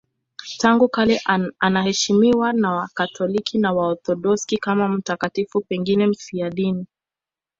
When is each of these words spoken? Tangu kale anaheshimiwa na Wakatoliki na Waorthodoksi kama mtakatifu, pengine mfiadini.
Tangu 0.57 0.89
kale 0.89 1.21
anaheshimiwa 1.59 2.53
na 2.53 2.71
Wakatoliki 2.71 3.57
na 3.57 3.73
Waorthodoksi 3.73 4.57
kama 4.57 4.87
mtakatifu, 4.87 5.61
pengine 5.61 6.07
mfiadini. 6.07 6.87